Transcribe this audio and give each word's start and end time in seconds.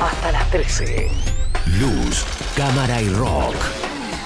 hasta 0.00 0.32
las 0.32 0.50
13. 0.50 1.10
Luz, 1.78 2.24
cámara 2.56 3.02
y 3.02 3.08
rock. 3.10 3.54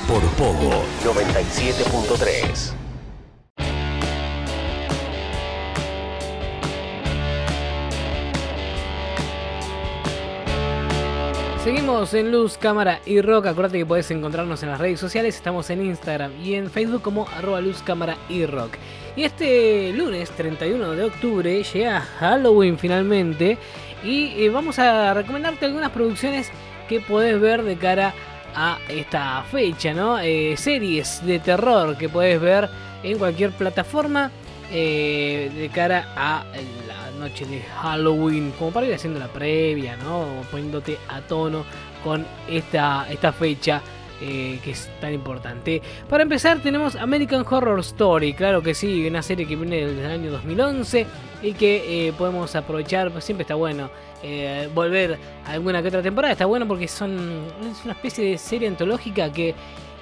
Por 0.07 0.23
Pogo 0.33 0.85
97.3. 1.05 2.73
Seguimos 11.65 12.13
en 12.15 12.33
Luz, 12.33 12.59
Cámara 12.59 13.01
y 13.07 13.21
Rock. 13.21 13.47
Acuérdate 13.47 13.79
que 13.79 13.87
podés 13.87 14.11
encontrarnos 14.11 14.65
en 14.65 14.71
las 14.71 14.81
redes 14.81 14.99
sociales. 14.99 15.37
Estamos 15.37 15.71
en 15.71 15.87
Instagram 15.87 16.33
y 16.43 16.55
en 16.55 16.69
Facebook 16.69 17.03
como 17.03 17.29
arroba 17.29 17.61
Luz, 17.61 17.83
Cámara 17.83 18.17
y 18.29 18.47
Rock. 18.47 18.73
Y 19.15 19.23
este 19.23 19.93
lunes 19.93 20.31
31 20.31 20.91
de 20.93 21.05
octubre 21.05 21.63
llega 21.63 22.01
Halloween 22.01 22.77
finalmente. 22.77 23.59
Y 24.05 24.45
eh, 24.45 24.51
vamos 24.51 24.79
a 24.79 25.15
recomendarte 25.15 25.67
algunas 25.67 25.91
producciones 25.91 26.51
que 26.89 27.01
podés 27.01 27.41
ver 27.41 27.63
de 27.63 27.77
cara 27.77 28.13
a 28.55 28.79
esta 28.89 29.43
fecha, 29.51 29.95
¿no? 29.95 30.19
Eh, 30.19 30.57
series 30.57 31.25
de 31.25 31.39
terror 31.39 31.97
que 31.97 32.09
podés 32.09 32.41
ver 32.41 32.69
en 33.03 33.19
cualquier 33.19 33.51
plataforma 33.53 34.31
eh, 34.71 35.51
de 35.55 35.69
cara 35.69 36.09
a 36.17 36.45
la 36.87 37.19
noche 37.19 37.45
de 37.47 37.61
Halloween, 37.61 38.53
como 38.59 38.73
para 38.73 38.87
ir 38.87 38.95
haciendo 38.95 39.19
la 39.19 39.29
previa, 39.29 39.97
¿no? 39.97 40.27
Poniéndote 40.51 40.99
a 41.09 41.21
tono 41.21 41.65
con 42.03 42.27
esta, 42.49 43.07
esta 43.11 43.33
fecha. 43.33 43.81
Eh, 44.25 44.61
que 44.63 44.71
es 44.71 44.89
tan 45.01 45.13
importante. 45.13 45.83
Para 46.09 46.23
empezar 46.23 46.61
tenemos 46.61 46.95
American 46.97 47.45
Horror 47.49 47.81
Story, 47.81 48.35
claro 48.35 48.63
que 48.63 48.73
sí, 48.75 49.07
una 49.07 49.21
serie 49.23 49.47
que 49.47 49.57
viene 49.57 49.85
del 49.87 50.07
año 50.11 50.31
2011 50.31 51.07
y 51.43 51.53
que 51.55 52.09
eh, 52.09 52.13
podemos 52.13 52.55
aprovechar, 52.55 53.11
pues 53.11 53.25
siempre 53.25 53.43
está 53.43 53.57
bueno 53.57 53.91
eh, 54.23 54.69
volver 54.75 55.19
a 55.47 55.51
alguna 55.53 55.83
que 55.83 55.89
otra 55.89 56.03
temporada, 56.03 56.33
está 56.33 56.47
bueno 56.47 56.67
porque 56.69 56.87
son 56.87 57.43
es 57.69 57.85
una 57.85 57.95
especie 57.95 58.25
de 58.31 58.39
serie 58.39 58.69
antológica 58.69 59.33
que 59.33 59.55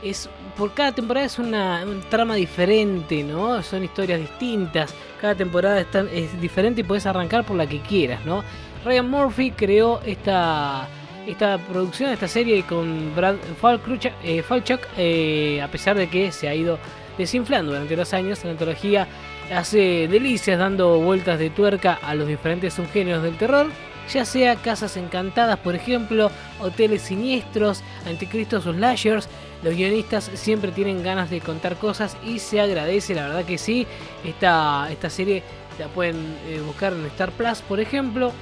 es 0.02 0.28
por 0.56 0.72
cada 0.74 0.92
temporada 0.92 1.24
es 1.26 1.38
una, 1.38 1.82
un 1.84 2.00
trama 2.10 2.34
diferente, 2.34 3.22
¿no? 3.22 3.62
Son 3.62 3.84
historias 3.84 4.18
distintas. 4.20 4.94
Cada 5.20 5.34
temporada 5.34 5.80
está- 5.80 6.06
es 6.12 6.38
diferente 6.40 6.80
y 6.80 6.84
puedes 6.84 7.04
arrancar 7.06 7.44
por 7.44 7.56
la 7.56 7.66
que 7.66 7.80
quieras, 7.80 8.24
¿no? 8.24 8.42
Ryan 8.84 9.10
Murphy 9.10 9.50
creó 9.50 10.00
esta 10.06 10.88
esta 11.26 11.58
producción, 11.58 12.10
esta 12.10 12.28
serie 12.28 12.62
con 12.64 13.14
Brad 13.14 13.36
Falchuk, 13.60 14.12
eh, 14.22 14.42
Falchuk, 14.42 14.80
eh, 14.96 15.60
a 15.62 15.68
pesar 15.68 15.96
de 15.96 16.08
que 16.08 16.32
se 16.32 16.48
ha 16.48 16.54
ido 16.54 16.78
desinflando 17.18 17.72
durante 17.72 17.96
los 17.96 18.12
años, 18.14 18.44
la 18.44 18.52
antología 18.52 19.06
hace 19.54 20.08
delicias 20.08 20.58
dando 20.58 20.98
vueltas 20.98 21.38
de 21.38 21.50
tuerca 21.50 21.98
a 22.02 22.14
los 22.14 22.28
diferentes 22.28 22.74
subgéneros 22.74 23.22
del 23.22 23.36
terror, 23.36 23.66
ya 24.12 24.24
sea 24.24 24.56
casas 24.56 24.96
encantadas, 24.96 25.58
por 25.58 25.74
ejemplo, 25.74 26.30
hoteles 26.60 27.02
siniestros, 27.02 27.82
anticristos 28.06 28.66
o 28.66 28.72
slashers. 28.72 29.28
Los 29.62 29.74
guionistas 29.74 30.30
siempre 30.34 30.72
tienen 30.72 31.02
ganas 31.02 31.30
de 31.30 31.40
contar 31.40 31.76
cosas 31.76 32.16
y 32.24 32.38
se 32.38 32.60
agradece, 32.60 33.14
la 33.14 33.28
verdad 33.28 33.44
que 33.44 33.58
sí. 33.58 33.86
Esta, 34.24 34.88
esta 34.90 35.10
serie 35.10 35.42
la 35.78 35.88
pueden 35.88 36.16
eh, 36.48 36.60
buscar 36.66 36.92
en 36.92 37.04
Star 37.06 37.30
Plus, 37.32 37.60
por 37.62 37.78
ejemplo. 37.78 38.32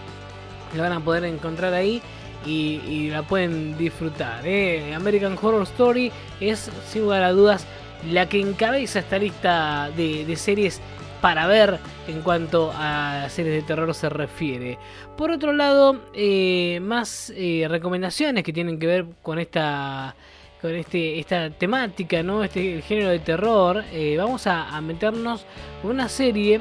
La 0.76 0.84
van 0.84 0.92
a 0.92 1.00
poder 1.00 1.24
encontrar 1.24 1.74
ahí 1.74 2.02
y, 2.46 3.10
la 3.10 3.22
pueden 3.22 3.76
disfrutar. 3.76 4.46
¿eh? 4.46 4.94
American 4.94 5.36
Horror 5.40 5.62
Story 5.62 6.12
es, 6.40 6.70
sin 6.88 7.02
lugar 7.02 7.22
a 7.22 7.32
dudas, 7.32 7.66
la 8.10 8.28
que 8.28 8.40
encabeza 8.40 9.00
esta 9.00 9.18
lista 9.18 9.90
de, 9.96 10.36
series 10.36 10.80
para 11.20 11.46
ver 11.46 11.78
en 12.06 12.22
cuanto 12.22 12.72
a 12.74 13.26
series 13.28 13.54
de 13.54 13.62
terror 13.62 13.92
se 13.94 14.08
refiere. 14.08 14.78
Por 15.16 15.30
otro 15.30 15.52
lado, 15.52 16.00
eh, 16.14 16.78
más 16.80 17.32
eh, 17.36 17.66
recomendaciones 17.68 18.44
que 18.44 18.52
tienen 18.52 18.78
que 18.78 18.86
ver 18.86 19.06
con 19.22 19.38
esta 19.38 20.14
con 20.60 20.74
este, 20.74 21.20
esta 21.20 21.50
temática, 21.50 22.20
¿no? 22.24 22.42
Este 22.42 22.74
el 22.74 22.82
género 22.82 23.10
de 23.10 23.20
terror. 23.20 23.84
vamos 24.16 24.48
a, 24.48 24.76
a 24.76 24.80
meternos 24.80 25.46
con 25.82 25.92
una 25.92 26.08
serie 26.08 26.60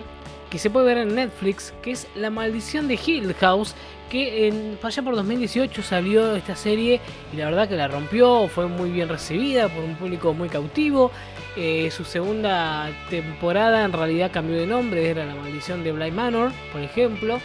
que 0.49 0.59
se 0.59 0.69
puede 0.69 0.85
ver 0.85 0.97
en 0.99 1.15
Netflix, 1.15 1.73
que 1.81 1.91
es 1.91 2.07
La 2.15 2.29
Maldición 2.29 2.87
de 2.87 2.99
Hill 3.03 3.33
House, 3.35 3.75
que 4.09 4.47
en, 4.47 4.77
allá 4.81 5.01
por 5.03 5.15
2018 5.15 5.83
salió 5.83 6.35
esta 6.35 6.55
serie 6.55 6.99
y 7.33 7.37
la 7.37 7.45
verdad 7.45 7.67
que 7.67 7.75
la 7.75 7.87
rompió, 7.87 8.47
fue 8.47 8.67
muy 8.67 8.89
bien 8.89 9.09
recibida 9.09 9.67
por 9.69 9.83
un 9.83 9.95
público 9.95 10.33
muy 10.33 10.49
cautivo. 10.49 11.11
Eh, 11.55 11.89
su 11.91 12.03
segunda 12.05 12.89
temporada 13.09 13.83
en 13.83 13.91
realidad 13.91 14.29
cambió 14.31 14.55
de 14.57 14.67
nombre, 14.67 15.09
era 15.09 15.25
La 15.25 15.33
Maldición 15.35 15.83
de 15.83 15.91
Bly 15.91 16.11
Manor, 16.11 16.51
por 16.71 16.81
ejemplo, 16.81 17.39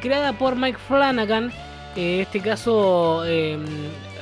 creada 0.00 0.32
por 0.32 0.56
Mike 0.56 0.78
Flanagan. 0.88 1.52
Eh, 1.96 2.20
este 2.22 2.40
caso 2.40 3.22
eh, 3.26 3.58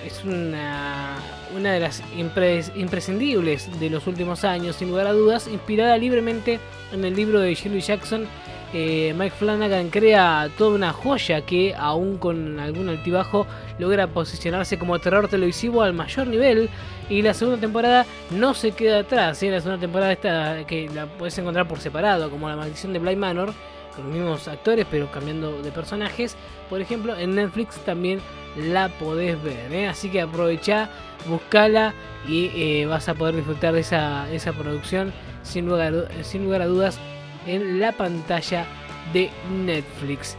es 0.05 0.25
una, 0.25 1.17
una 1.57 1.73
de 1.73 1.81
las 1.81 2.03
impres- 2.17 2.73
imprescindibles 2.77 3.79
de 3.79 3.91
los 3.91 4.07
últimos 4.09 4.45
años, 4.45 4.77
sin 4.77 4.89
lugar 4.89 5.07
a 5.07 5.13
dudas, 5.13 5.47
inspirada 5.47 5.97
libremente 5.99 6.59
en 6.93 7.05
el 7.05 7.15
libro 7.15 7.39
de 7.41 7.55
Shirley 7.55 7.81
Jackson. 7.81 8.27
Eh, 8.75 9.15
Mike 9.17 9.35
Flanagan 9.39 9.89
crea 9.89 10.51
toda 10.59 10.75
una 10.75 10.93
joya 10.93 11.41
que, 11.47 11.75
aún 11.75 12.19
con 12.19 12.61
algún 12.61 12.89
altibajo, 12.89 13.47
logra 13.79 14.07
posicionarse 14.09 14.79
como 14.79 14.99
terror 14.99 15.29
televisivo 15.29 15.83
al 15.83 15.95
mayor 15.95 16.27
nivel. 16.27 16.69
Y 17.09 17.23
la 17.23 17.33
segunda 17.33 17.59
temporada 17.59 18.05
no 18.31 18.53
se 18.55 18.73
queda 18.73 19.01
atrás. 19.01 19.43
¿eh? 19.43 19.51
La 19.51 19.61
segunda 19.61 19.81
temporada 19.81 20.13
esta 20.13 20.67
que 20.67 20.89
la 20.91 21.07
puedes 21.07 21.37
encontrar 21.39 21.67
por 21.67 21.81
separado, 21.81 22.31
como 22.31 22.49
La 22.49 22.57
Maldición 22.57 22.93
de 22.93 22.99
Bly 22.99 23.17
Manor, 23.17 23.55
con 23.97 24.05
los 24.05 24.15
mismos 24.15 24.47
actores, 24.49 24.87
pero 24.91 25.11
cambiando 25.11 25.63
de 25.63 25.73
personajes. 25.73 26.37
Por 26.69 26.81
ejemplo, 26.83 27.17
en 27.17 27.35
Netflix 27.35 27.77
también 27.85 28.21
la 28.57 28.89
podés 28.89 29.43
ver. 29.43 29.73
¿eh? 29.73 29.89
Así 29.89 30.11
que 30.11 30.21
aprovecha, 30.21 30.91
buscala 31.27 31.95
y 32.29 32.51
eh, 32.55 32.87
vas 32.87 33.09
a 33.09 33.15
poder 33.15 33.37
disfrutar 33.37 33.73
de 33.73 33.81
esa, 33.81 34.53
producción 34.59 35.13
sin 35.43 35.67
lugar 35.67 36.63
a 36.63 36.67
dudas 36.67 37.01
en 37.47 37.81
la 37.81 37.93
pantalla 37.93 38.67
de 39.13 39.31
Netflix. 39.51 40.37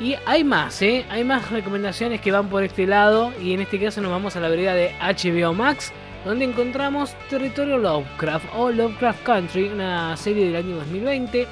Y 0.00 0.14
hay 0.26 0.44
más, 0.44 0.80
¿eh? 0.82 1.04
hay 1.10 1.24
más 1.24 1.50
recomendaciones 1.50 2.20
que 2.20 2.30
van 2.30 2.48
por 2.48 2.62
este 2.62 2.86
lado 2.86 3.32
y 3.42 3.52
en 3.52 3.60
este 3.60 3.80
caso 3.80 4.00
nos 4.00 4.12
vamos 4.12 4.36
a 4.36 4.40
la 4.40 4.48
vereda 4.48 4.74
de 4.74 4.94
HBO 5.00 5.52
Max 5.54 5.92
donde 6.24 6.44
encontramos 6.44 7.14
Territorio 7.30 7.78
Lovecraft 7.78 8.46
o 8.56 8.70
Lovecraft 8.70 9.22
Country, 9.22 9.68
una 9.68 10.16
serie 10.16 10.46
del 10.46 10.56
año 10.56 10.76
2020 10.76 11.46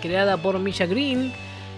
creada 0.00 0.36
por 0.36 0.58
Misha 0.58 0.86
Green. 0.86 1.32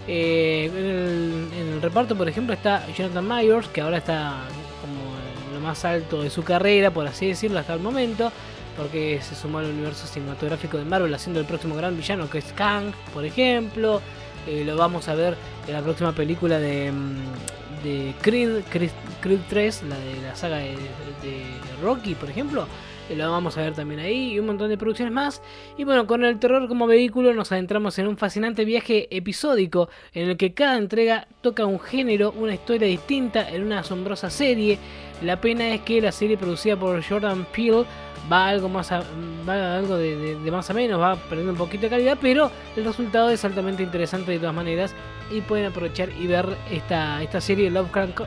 Eh, 0.08 1.50
en, 1.54 1.74
el, 1.74 1.82
reparto, 1.82 2.16
por 2.16 2.28
ejemplo, 2.28 2.54
está 2.54 2.86
Jonathan 2.96 3.26
Myers, 3.26 3.68
que 3.68 3.80
ahora 3.80 3.98
está 3.98 4.36
como 4.80 5.54
lo 5.54 5.60
más 5.60 5.84
alto 5.84 6.22
de 6.22 6.30
su 6.30 6.42
carrera, 6.42 6.90
por 6.90 7.06
así 7.06 7.26
decirlo, 7.26 7.58
hasta 7.58 7.74
el 7.74 7.80
momento, 7.80 8.32
porque 8.76 9.20
se 9.22 9.34
sumó 9.34 9.58
al 9.58 9.66
universo 9.66 10.06
cinematográfico 10.06 10.78
de 10.78 10.84
Marvel 10.84 11.14
haciendo 11.14 11.40
el 11.40 11.46
próximo 11.46 11.74
gran 11.74 11.96
villano, 11.96 12.28
que 12.28 12.38
es 12.38 12.52
Kang, 12.52 12.92
por 13.12 13.24
ejemplo. 13.24 14.00
Eh, 14.46 14.64
lo 14.64 14.76
vamos 14.76 15.08
a 15.08 15.14
ver 15.14 15.36
en 15.66 15.74
la 15.74 15.82
próxima 15.82 16.12
película 16.12 16.58
de, 16.58 16.90
mm, 16.90 17.84
de 17.84 18.14
Creed, 18.20 18.62
Creed, 18.70 18.90
Creed 19.20 19.40
3, 19.48 19.82
la 19.84 19.98
de 19.98 20.20
la 20.22 20.34
saga 20.34 20.56
de, 20.58 20.76
de 21.22 21.44
Rocky, 21.82 22.14
por 22.14 22.30
ejemplo. 22.30 22.66
Lo 23.14 23.30
vamos 23.30 23.58
a 23.58 23.62
ver 23.62 23.74
también 23.74 24.00
ahí 24.00 24.32
y 24.32 24.38
un 24.38 24.46
montón 24.46 24.68
de 24.70 24.78
producciones 24.78 25.12
más. 25.12 25.42
Y 25.76 25.84
bueno, 25.84 26.06
con 26.06 26.24
el 26.24 26.38
terror 26.38 26.66
como 26.68 26.86
vehículo 26.86 27.34
nos 27.34 27.52
adentramos 27.52 27.98
en 27.98 28.06
un 28.06 28.16
fascinante 28.16 28.64
viaje 28.64 29.08
episódico 29.14 29.88
en 30.14 30.30
el 30.30 30.36
que 30.36 30.54
cada 30.54 30.78
entrega 30.78 31.26
toca 31.42 31.66
un 31.66 31.78
género, 31.80 32.32
una 32.36 32.54
historia 32.54 32.88
distinta 32.88 33.48
en 33.50 33.64
una 33.64 33.80
asombrosa 33.80 34.30
serie. 34.30 34.78
La 35.22 35.40
pena 35.40 35.68
es 35.74 35.82
que 35.82 36.00
la 36.00 36.10
serie 36.12 36.36
producida 36.38 36.76
por 36.76 37.02
Jordan 37.04 37.46
Peele 37.54 37.84
va 38.32 38.48
algo 38.48 38.68
más 38.68 38.92
a, 38.92 39.02
va 39.48 39.76
algo 39.76 39.96
de, 39.96 40.16
de- 40.16 40.34
de 40.40 40.50
más 40.50 40.70
a 40.70 40.74
menos, 40.74 41.00
va 41.00 41.16
perdiendo 41.16 41.52
un 41.52 41.58
poquito 41.58 41.82
de 41.82 41.90
calidad, 41.90 42.16
pero 42.20 42.50
el 42.76 42.84
resultado 42.84 43.30
es 43.30 43.44
altamente 43.44 43.82
interesante 43.82 44.30
de 44.32 44.38
todas 44.38 44.54
maneras 44.54 44.94
y 45.30 45.40
pueden 45.40 45.66
aprovechar 45.66 46.08
y 46.18 46.26
ver 46.28 46.46
esta, 46.70 47.22
esta 47.22 47.40
serie 47.40 47.68
Lovecraft, 47.70 48.20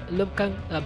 ah, 0.72 0.82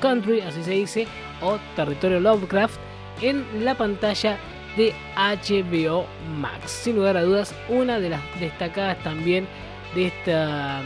Country, 0.00 0.40
así 0.40 0.62
se 0.62 0.72
dice, 0.72 1.06
o 1.40 1.58
Territorio 1.74 2.20
Lovecraft 2.20 2.78
en 3.22 3.64
la 3.64 3.74
pantalla 3.74 4.38
de 4.76 4.92
HBO 5.16 6.06
Max. 6.38 6.70
Sin 6.70 6.96
lugar 6.96 7.16
a 7.16 7.22
dudas, 7.22 7.54
una 7.68 7.98
de 7.98 8.10
las 8.10 8.20
destacadas 8.40 9.02
también 9.02 9.46
de 9.94 10.08
esta 10.08 10.82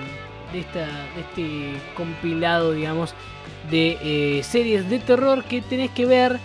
de 0.53 0.61
esta 0.61 0.87
de 1.15 1.21
este 1.21 1.95
compilado, 1.95 2.73
digamos, 2.73 3.15
de 3.71 3.99
eh, 4.03 4.43
series 4.43 4.89
de 4.89 4.99
terror 4.99 5.45
que 5.45 5.61
tenés 5.61 5.91
que 5.91 6.07
ver 6.07 6.39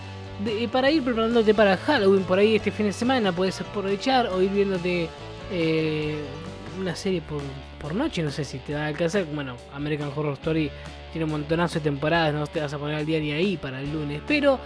eh, 0.44 0.68
para 0.70 0.90
ir 0.90 1.02
preparándote 1.02 1.54
para 1.54 1.76
Halloween 1.76 2.24
por 2.24 2.38
ahí 2.38 2.56
este 2.56 2.70
fin 2.70 2.86
de 2.86 2.92
semana. 2.92 3.32
Puedes 3.32 3.60
aprovechar 3.60 4.26
o 4.26 4.42
ir 4.42 4.50
viéndote 4.50 5.08
eh, 5.50 6.18
una 6.80 6.94
serie 6.94 7.20
por, 7.22 7.40
por 7.80 7.94
noche. 7.94 8.22
No 8.22 8.30
sé 8.30 8.44
si 8.44 8.58
te 8.58 8.74
va 8.74 8.84
a 8.84 8.86
alcanzar. 8.88 9.24
Bueno, 9.26 9.56
American 9.72 10.10
Horror 10.14 10.34
Story 10.34 10.70
tiene 11.16 11.24
un 11.24 11.30
montonazo 11.30 11.78
de 11.78 11.80
temporadas. 11.80 12.34
No 12.34 12.46
te 12.46 12.60
vas 12.60 12.72
a 12.72 12.78
poner 12.78 12.96
al 12.96 13.06
día 13.06 13.18
ni 13.18 13.32
ahí 13.32 13.56
para 13.56 13.80
el 13.80 13.90
lunes. 13.90 14.20
Pero 14.26 14.58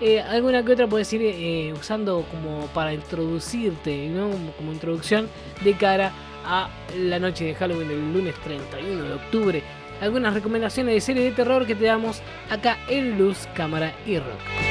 eh, 0.00 0.20
alguna 0.20 0.64
que 0.64 0.72
otra 0.72 0.86
puedes 0.86 1.12
ir 1.12 1.20
eh, 1.22 1.74
usando 1.78 2.24
como 2.30 2.66
para 2.68 2.94
introducirte, 2.94 4.08
¿no? 4.08 4.30
Como, 4.56 4.72
introducción 4.72 5.28
de 5.62 5.74
cara 5.74 6.12
a 6.46 6.70
la 6.96 7.18
noche 7.18 7.44
de 7.44 7.54
Halloween 7.54 7.88
del 7.88 8.12
lunes 8.12 8.34
31 8.42 9.04
de 9.04 9.12
octubre 9.12 9.62
algunas 10.00 10.32
recomendaciones 10.32 10.94
de 10.94 11.00
serie 11.00 11.24
de 11.24 11.32
terror 11.32 11.66
que 11.66 11.74
te 11.74 11.84
damos 11.84 12.22
acá 12.48 12.78
en 12.88 13.18
Luz, 13.18 13.48
Cámara 13.54 13.92
y 14.06 14.18
Rock. 14.18 14.67